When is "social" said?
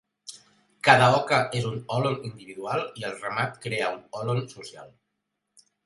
4.59-4.93